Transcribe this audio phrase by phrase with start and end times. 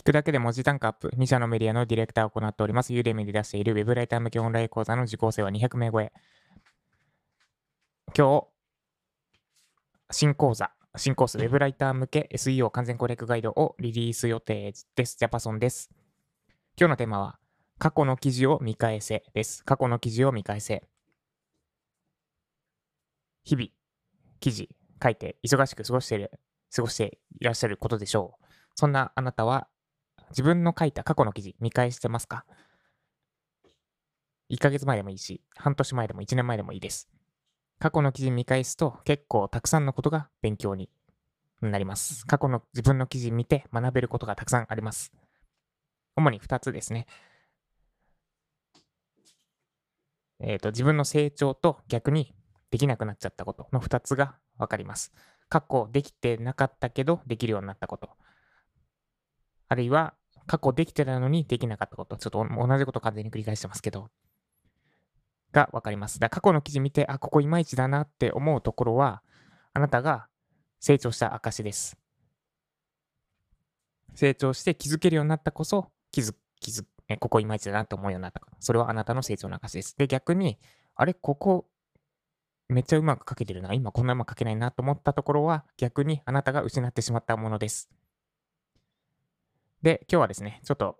[0.00, 2.94] 聞くだけで文字単価アップ、2社のメディアのディレクターを行っております。
[2.94, 6.10] ユーデミで出しているウェブライター向けオンライン講座の受講生は200名超え。
[8.16, 8.46] 今日、
[10.10, 15.18] 新講座、新コース、ウェブライター向け SEO 完全攻略ガイドをリリース予定です。
[15.18, 15.90] ジャパソンです。
[16.78, 17.38] 今日のテーマは、
[17.78, 19.62] 過去の記事を見返せです。
[19.66, 20.82] 過去の記事を見返せ。
[23.44, 23.68] 日々、
[24.40, 24.70] 記事
[25.02, 26.30] 書いて忙しく過ごしている、
[26.74, 28.46] 過ごしていらっしゃることでしょう。
[28.76, 29.68] そんなあなたは
[30.30, 32.44] 自分の書いた過去の記事見返してますか
[34.50, 37.08] ?1 ヶ月前でもいいし、半年前でも1年前でもいいです。
[37.78, 40.90] 過去の記事見返すと結構たくさんのことが勉強に
[41.62, 42.26] なります。
[42.26, 45.12] 過去の自分の記事見て学べることがたくさんあります。
[46.16, 47.06] 主に2つですね。
[50.40, 52.34] えっ、ー、と、自分の成長と逆に
[52.70, 55.12] できなくなっちゃったことの2つがわかります。
[55.48, 58.10] 過去できてなかったけどできるようになったこと。
[59.68, 60.14] あるいは
[60.46, 62.16] 過去できてたのにできなかったこと。
[62.16, 64.08] ちょっと同じこと完全に繰り返してますけど。
[65.52, 66.20] がわかります。
[66.20, 69.22] だから過去の記事見て、あ、ここいまいちだなって思うところは、
[69.72, 70.28] あなたが
[70.78, 71.96] 成長した証です。
[74.14, 78.40] 成長して気づけるようになったこそ、気づ、気づ、えここいまいちだなと思うようになった。
[78.58, 79.96] それはあなたの成長の証です。
[79.96, 80.58] で、逆に、
[80.94, 81.66] あれ、ここ
[82.70, 87.90] めっちゃうまく書けてるな、今こんなうまく書けないなと思ったところは逆にあなたが失ってしまったものです。
[89.82, 90.96] で、今日はですね、ちょっと、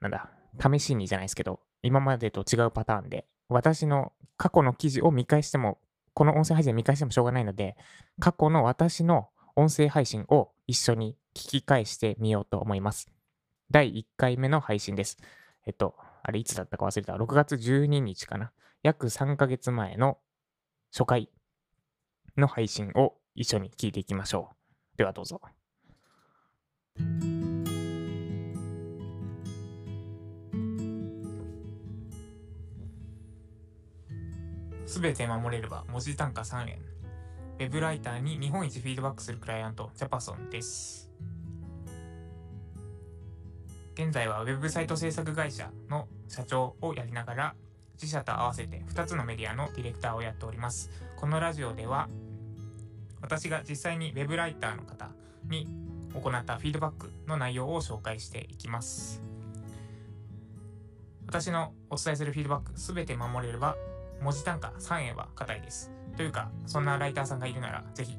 [0.00, 5.78] なんだ、試しにじゃないですけど、今までと違うパターンで、私の過去の記事を見返しても、
[6.14, 7.76] この音声配信を見返してもしょうがないので、
[8.18, 13.08] 過去の私の音声配信を一緒に聞き返してみようと思います。
[13.70, 15.18] 第1回目の配信です。
[15.66, 17.14] えっと、あれいつだったか忘れた。
[17.14, 18.52] 6月12日かな。
[18.82, 20.18] 約3ヶ月前の
[20.92, 21.30] 初回
[22.36, 24.50] の配信を一緒に聞いていきましょ
[24.94, 24.98] う。
[24.98, 25.40] ではどうぞ。
[34.90, 36.78] すべて守れれば文字単価3円。
[37.60, 41.12] ウェブライターに日本一フィードバックするクライアント、ジャパソンです。
[43.94, 47.54] 現在はウェブサイト制作会社の社長をやりながら
[48.02, 50.90] 自社と合わせて2つのメディアのディレクターをやっております。
[51.16, 52.08] このラジオでは
[53.20, 55.08] 私が実際に web ライターの方
[55.48, 55.68] に
[56.14, 59.22] 行ったフィードバックの内容を紹介していきます。
[61.28, 63.76] 私のお伝えするフィードバックすべて守れれば
[64.20, 65.90] 文字単価3円は硬いです。
[66.16, 68.16] というか、そんなライターさんがいるならぜひ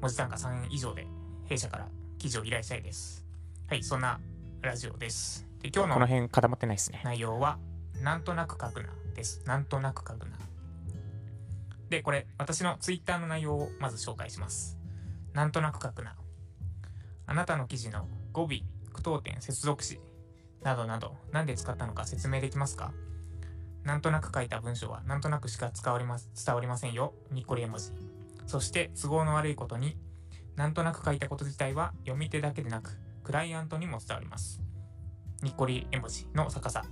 [0.00, 1.06] 文字単価3円以上で
[1.44, 3.24] 弊社から記事を依頼したいです。
[3.68, 4.20] はい、そんな
[4.62, 5.46] ラジオです。
[5.62, 7.00] で今日のこの辺固まってないですね。
[7.04, 7.58] 内容は
[8.02, 9.42] なんとなく書くなです。
[9.46, 10.36] なんとなく書くな。
[11.88, 14.78] で、これ、私の Twitter の内容をまず紹介します。
[15.32, 16.16] なんとなく書くな。
[17.26, 18.48] あなたの記事の語尾、
[18.92, 20.00] 句読点、接続詞
[20.62, 22.92] などなど、何で使ったのか説明できますか？
[23.84, 27.14] なんとなく書いた文章はなんとなくしか伝わります伝わりませんよ。
[27.30, 27.92] にっこり絵文字。
[28.46, 29.96] そして都合の悪いことに、
[30.56, 34.62] なんとなく書いたこと自体は読み手だけでなく、クライアントにも伝わります。
[35.42, 36.84] にっこり絵文字の逆さ。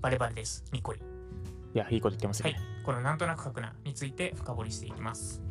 [0.00, 0.64] バレバレです。
[0.72, 1.00] にっこり。
[1.00, 2.52] いや、いいこと言ってますね。
[2.52, 2.60] はい。
[2.84, 5.42] このなんとなく書くなについて深掘りしていきます。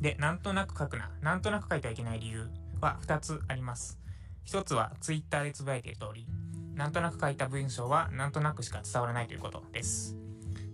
[0.00, 2.48] で、なんとなく書くな、なんとなく書いてはいけない理由
[2.80, 3.98] は2つあります。
[4.46, 6.26] 1つは Twitter でつぶやいている通り、
[6.74, 10.16] なんとなく書いた文章はなんとなくしか伝わらないということです。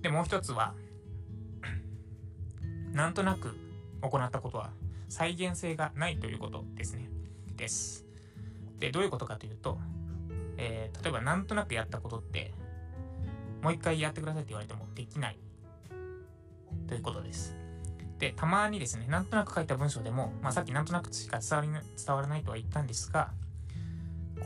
[0.02, 0.74] で、もう1つは、
[2.92, 3.56] なんとなく
[4.00, 4.70] 行ったことは
[5.08, 7.08] 再現性がないということですね。
[7.56, 8.06] です。
[8.78, 9.78] で、どういうことかというと、
[10.56, 12.52] えー、例えばなんとなくやったことって
[13.62, 15.38] もう一回やってくださいって言われてもできない
[16.88, 17.56] ということです。
[18.18, 23.32] で、たまにですね、なんとなく書いた文章でも、まあ、さっきなんとなくしか伝わり伝わらないとは言ったんですが、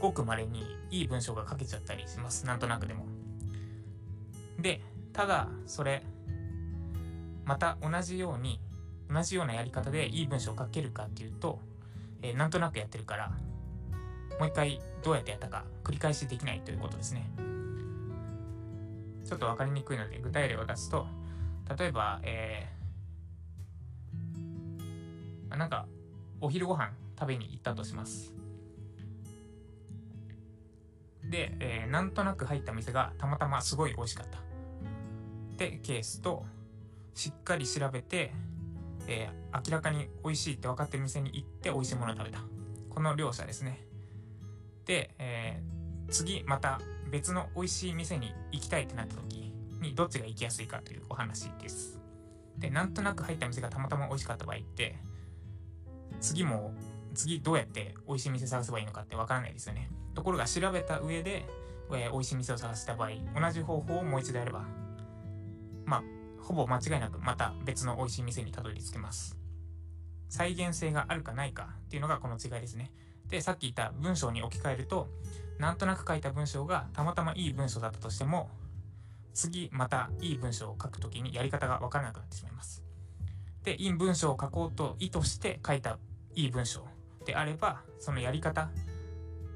[0.00, 2.47] ごく稀にいい文章が書けちゃったりします。
[2.47, 3.06] なんとなくでも。
[4.59, 4.81] で、
[5.12, 6.03] ただ、それ、
[7.44, 8.60] また同じように、
[9.10, 11.59] 同じようなやり方でいい文章を書けるかっていうと、
[12.22, 13.32] えー、なんとなくやってるから、
[14.38, 17.31] もう一回どうやってやったか繰り返しできないということですね。
[19.25, 21.06] ちょっと分かりにくいので具体例を出すと
[21.79, 25.87] 例えば、えー、なんか
[26.41, 28.35] お昼ご飯食べに行ったとします
[31.34, 34.38] で、えー、なんとなく入った店がたまたますごい美味しかった
[35.56, 36.44] でケースと
[37.14, 38.32] しっかり調べて、
[39.08, 42.38] えー、明らかに美味しいって分かってる店に行って美味しいものを食べた
[42.88, 43.84] この両者ですね
[44.86, 51.98] で、えー、次また別の美味しい店に行きたいってなった時にどっちが行きやすいかというお話です。
[52.58, 54.96] で、なんとなく入った店がたまたま美味しかった場合って、
[56.20, 56.72] 次も
[57.14, 59.90] 次どうやって美味しい店探せばいいのかってわからないですよね。
[60.14, 61.44] ところが調べた上で、
[61.93, 64.64] えー、美味しい店を探した場合、同じ方法をもう一度やれば、
[65.84, 66.02] まあ、
[66.40, 69.37] ほぼ間違いなくまた別の美味しい店にたどり着けます。
[70.28, 72.93] 再現性があるかないかっていうのがこの違いですね。
[73.28, 75.08] で、さっき言った文章に置き換えると、
[75.58, 78.50] なんとなく書いた文章がたまたまいい文章だったとしても、
[79.32, 82.84] 次またいい文章を書くときにやり方がわからなくなってしまいます。
[83.62, 85.99] で、いい文章を書こうと意図して書いた
[86.34, 86.87] いい文章
[87.25, 88.70] であれば、そのやり方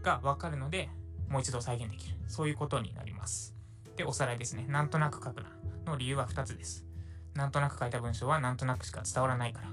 [0.08, 0.88] がわかるので、
[1.28, 2.16] もう一度再現できる。
[2.26, 3.54] そういうことになります。
[3.96, 4.66] で、おさらいですね。
[4.68, 5.50] なんとなく書くな
[5.86, 6.86] の理由は2つです。
[7.34, 9.68] なんとなく書いた文章はなんとなくしか伝わらないから。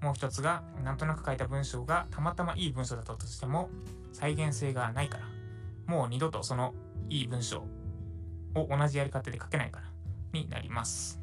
[0.00, 3.70] もう一つが、なんとなく書いた文章がたまたまいい文章だったとしても、
[4.12, 5.24] 再現性がないから、
[5.86, 6.74] もう二度とその
[7.08, 7.60] いい文章
[8.54, 9.86] を同じやり方で書けないから
[10.32, 11.20] になります。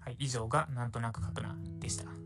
[0.00, 2.23] はい、以上がなんとなく書くなでした。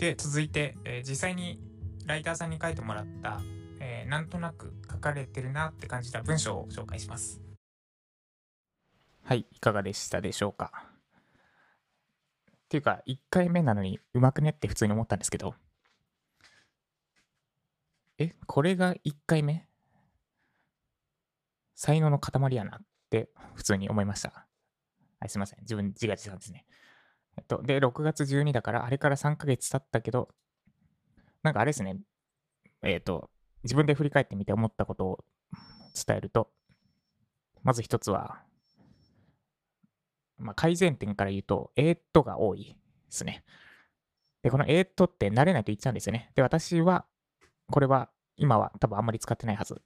[0.00, 1.60] で、続いて、えー、実際に
[2.06, 3.42] ライターさんに書いてもらった、
[3.80, 7.42] えー、なんとなく書かれてるなって感じた文章を紹介します。
[9.24, 10.72] はい、いかがでしたでしょうか？
[12.48, 15.54] っていうか、1回目なのにうまくねって普通に思ったんですけど、
[18.16, 19.66] え、これが1回目？
[21.74, 22.80] 才能の塊やなっ
[23.10, 24.46] て普通に思いました。
[25.18, 25.60] はい、すいません。
[25.60, 26.64] 自分自画自賛ですね。
[27.36, 30.28] えっと、で、6月12だから、あれから3ヶ月経ったけど、
[31.42, 31.98] なんかあれですね、
[32.82, 33.30] えっ、と、
[33.62, 35.24] 自分で振り返ってみて思ったことを
[36.06, 36.50] 伝えると、
[37.62, 38.42] まず一つは、
[40.38, 42.74] まあ、改善点から言うと、えー、っとが多いで
[43.10, 43.44] すね。
[44.42, 46.30] で、このえー、っとって慣れないと言っちゃうんですよね。
[46.34, 47.04] で、私は、
[47.70, 49.82] これは今は多分あんまり使ってないはず。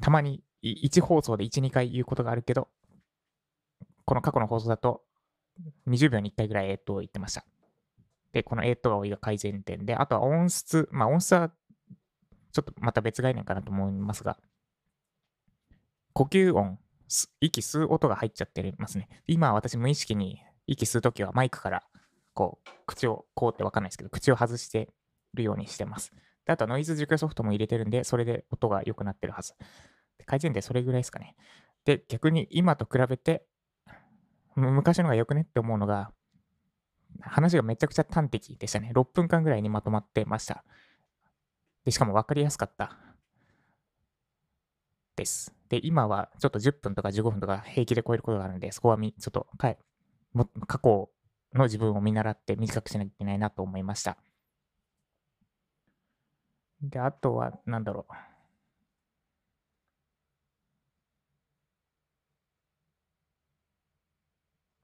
[0.00, 2.68] たまに1放送で1、2回言うことがあるけど、
[4.04, 5.02] この過去の放送だと
[5.86, 7.44] 20秒に1回ぐらいえ、っと言ってました。
[8.32, 11.50] で、このえ、っとが多いが改善点で、あとは音質、まあ音質は
[12.52, 14.38] ちょっとまた別概念かなと思いますが、
[16.12, 16.78] 呼吸音
[17.40, 19.08] 息吸う音が入っちゃってますね。
[19.26, 21.84] 今私無意識に息吸うときはマイクから
[22.34, 24.90] こう口をこうってわかんないですけど口を外して
[25.34, 26.12] るようにしてます。
[26.44, 29.54] であとはノイズ除去ソフトも入れてるんでそれで音が良くなってるはず。
[30.26, 31.36] 改善点それぐらいですかね。
[31.84, 33.44] で逆に今と比べて
[34.58, 36.10] 昔のが良くねって思うのが
[37.20, 38.90] 話がめちゃくちゃ端的でしたね。
[38.94, 40.64] 6分間ぐらいにまとまってました。
[41.84, 42.96] でしかも分かりやすかった。
[45.16, 45.52] です。
[45.68, 51.10] で、今はちょっと10分とか15分とか平気で超えることがあるので、そこはみちょっと過去
[51.54, 54.16] の自分を見習って短くしなきゃいけないなと思いました。
[56.80, 58.12] で、あとは、なんだろう。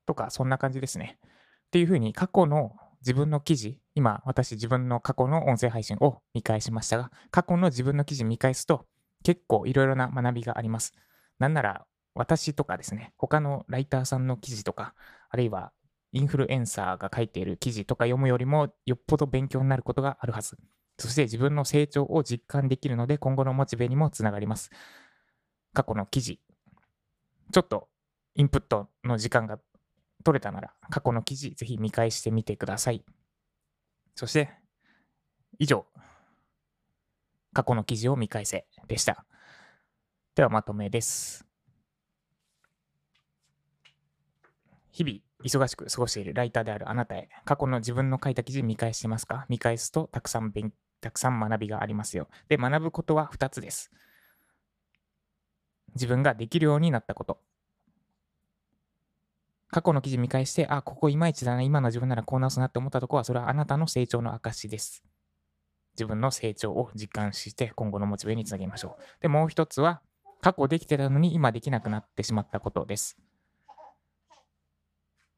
[0.07, 1.19] とか、そんな感じですね。
[1.67, 8.87] っていうふうに、過去の自分の記事、今、私自分の過去の音声配信を見返しましたが、過去の自分の記事見返すと、
[9.23, 10.93] 結構いろいろな学びがあります。
[11.39, 14.95] なんなら私とかですね、他のライターさんの記事とか、
[15.29, 15.73] あるいは
[16.13, 20.57] インフルエンサーが書いている記事とか読むよりもよっぽど勉強になることがあるはず。
[20.97, 24.71] そして自分の成長を実感できるので今後のモチベにもつながります。
[25.73, 26.41] 過去の記事、
[27.53, 27.89] ちょっと
[28.37, 29.59] インプットの時間が
[30.25, 33.05] 取れたなら過去の記事ぜひ見返してみてください。
[34.17, 34.51] そして
[35.59, 35.87] 以上、
[37.53, 39.25] 過去の記事を見返せでした。
[40.35, 41.47] ではまとめです。
[44.91, 49.45] 日々忙しく過ごしているライターであるあなたへ、過去の自分の書いた記事見返してますか？
[49.49, 52.29] 見返すとたくさん勉たくさん学びがありますよ。
[52.49, 53.91] で、学ぶことは2つです。
[55.95, 57.41] 自分ができるようになったこと。
[59.75, 65.03] 過去の記事見返して、あ、ここいまいちだな、今の自分ならこう直すなって思ったところは、それはあなたの成長の証です。
[65.97, 69.03] 自分の成長を実感して今後のモチベにつなげましょう。
[69.21, 70.01] で、もう一つは、
[70.41, 73.19] 過去できてたのに今できなくなってしまったことです。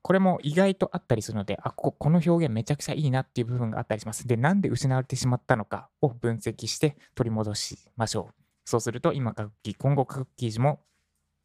[0.02, 4.28] これも意外とあったりするので、あ、こここの表現めちゃくちゃいいなっていう部分があったりします。
[4.28, 8.34] で、なんで失われてしまったのかを分析して取り戻しましょう。
[8.66, 10.80] そうすると今書く記、今後書く記事も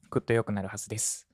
[0.09, 1.30] ぐっと良くなるはずです。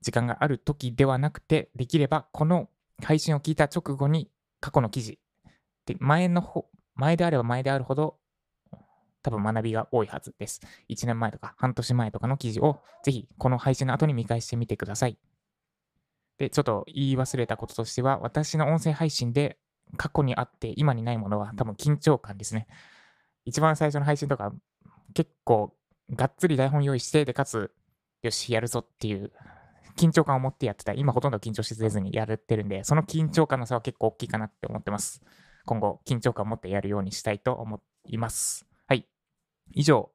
[0.00, 2.68] 時間がある時ではなくて、できればこの
[3.02, 5.18] 配信を聞いた直後に過去の記事
[5.86, 8.18] で、前の方、前であれば前であるほど、
[9.22, 10.60] 多分学びが多いはずです。
[10.88, 15.18] 1年前とか半年前とかの記事を、ぜひこの配信の後に見返してみてください。
[16.38, 19.58] で、ちょっと言い忘れたこととしては、私の音声配信で
[19.96, 22.66] 過去にあって今にないものは多分緊張感ですね。
[23.44, 24.52] 一番最初の配信とか
[25.14, 25.74] 結構
[26.10, 27.72] がっつり台本用意して、で、かつ、
[28.22, 29.32] よし、やるぞっていう
[29.98, 30.92] 緊張感を持ってやってた。
[30.94, 35.22] 今ほとんど緊張しせずにやってるんで、その緊張感の差は結構大きいかなって思ってます。
[35.66, 38.66] 今後、緊張感を持ってやるようにしたいと思います。
[38.86, 39.06] はい。
[39.72, 40.10] 以上、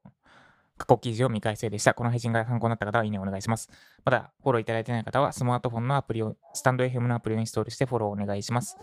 [0.76, 1.94] 過去記事を見返せでした。
[1.94, 3.70] この配信が参考になった方は、いいねお願いします。
[4.04, 8.76] まだ、フォローいただいてない方は、スマートフォンのアプリを、スタンド FM のアプリをインストールしてフォローお願いします。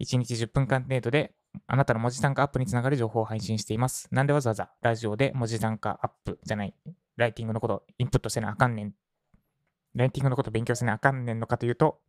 [0.00, 1.34] 1日10分間程度で、
[1.66, 4.08] あなたの文字単価アップにつながる情報を配信しています。
[4.10, 6.74] なんでわざわざラジオで文字単価アップじゃない、
[7.16, 8.94] ライティングのことインプットせなあかんねん。
[9.94, 12.00] ライティングのこと勉強せなあかんねんのかというと、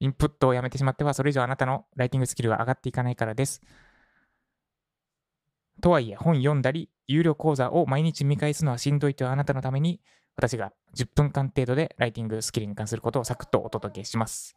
[0.00, 3.60] インプットをやめてしまっては、それ以上あなたのライティングスキルは上がっていかないからです。
[5.80, 10.00] とはいえ、本読んだり、有料講座を毎日見返すのはしんどいというあなたのために、
[10.36, 14.54] 私が10分間程度でライティングスキルに関することをサクッとお届けします。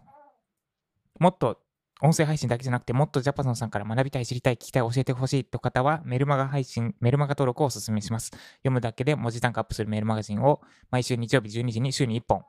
[1.20, 1.60] もっと
[2.02, 8.32] 音声配信だけじゃなくて、もっとジャパソンさんから学びたい、知りたい、聞きたい、教えてほしいという方は、メルマガ配信、メルマガ登録をお勧めします。
[8.58, 10.62] 読むだけで文字単価アップするメールマガジンを
[10.92, 12.44] 毎週日曜日12時に週に1本、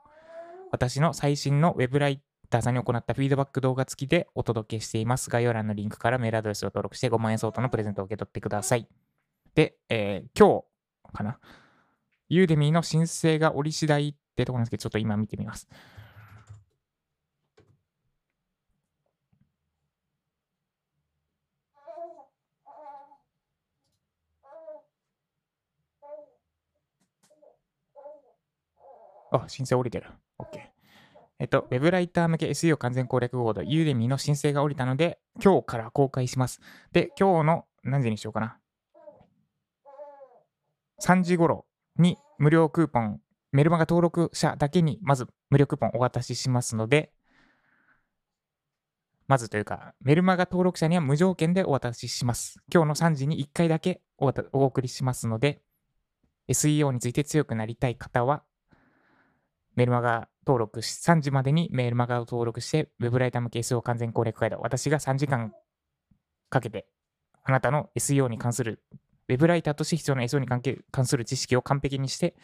[0.71, 5.29] 私の最新のウェブライターさんに行ったフィードバック動画付きでお届けしています。
[5.29, 8.87] 概要欄のリンクからメールアドレスを登録して5万円相当のプレゼントを受け取ってください。
[9.55, 10.63] で、えー、今
[11.09, 11.39] 日かな？
[12.29, 15.69] ユーデミーの申請が折り次第ってところなんですけど、ちょっと今見てみます。
[29.45, 30.09] あ、申請降りてる。
[30.39, 30.59] OK。
[31.39, 36.61] えっと、ウェブライター向け SEO 完全攻略ボード、ユーデミの申請が降りたので、今日から公開します。
[36.91, 38.57] で、今日の何時にしようかな。
[41.01, 41.65] 3時頃
[41.99, 47.11] に無料クーポン、メルマガ登録者だけにまず無料クーポンお渡ししますので、
[49.27, 52.59] まずというか、メルマガ登録者には無条件でお渡しします。
[52.73, 54.27] 今日の3時に1回だけお
[54.63, 55.61] 送りしますので、
[56.47, 58.43] SEO について強くなりたい方は、
[59.77, 65.53] メルマガ登録し、3時までにメールマガを登録して、ウェブライター向け SEO 完全攻略ガイド、私が3時間
[66.49, 66.87] かけて、
[67.43, 68.81] あなたの SEO に関する、
[69.29, 72.35] ウェブライターとして必要な SEO に関係関する知識を完璧にして、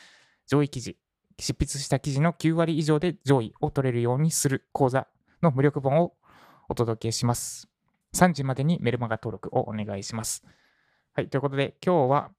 [0.46, 0.96] 上位記事、
[1.40, 5.08] 執筆した記事の9割以上で上位を取れるようにする講座
[5.42, 6.14] の無力本を
[6.70, 7.68] お届けします。
[8.14, 10.46] 3時までにメルマガ登録をお願いします。
[11.16, 12.32] はい、ということで、今日は、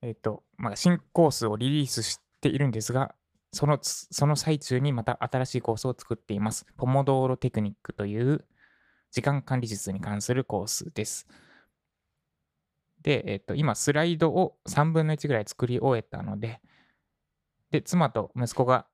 [0.00, 3.14] えっ、ー、と、まあ、新コースをリリースしているんですが、
[3.52, 6.66] そのその最中にまた新しいコースを作っています。
[6.76, 8.44] ポモドーロテクニックという
[9.10, 11.26] 時間管理術に関するコースです。
[13.02, 16.60] で、えっと、今、スライドを3分の1ぐらい作り終えたので、
[17.70, 18.86] で、妻と息子が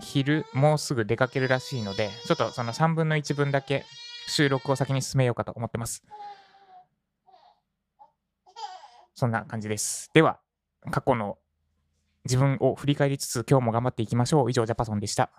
[0.00, 3.84] 昼、もうすぐ出かけるらしいので、ちょっとその3分の1分だけ
[4.28, 6.04] 収録を先に進めようかと思ってます。
[9.14, 10.10] そんな感じです。
[10.12, 10.38] では、
[10.90, 11.38] 過去の
[12.28, 14.50] 自分を振り返りつつ今日も頑張っていきましょう。
[14.50, 15.30] 以上、ジャパソンでした。